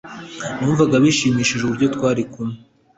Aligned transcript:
Numvaga 0.57 0.95
bishimishije 1.03 1.61
uburyo 1.65 1.87
twari 1.95 2.23
kumwe 2.31 2.57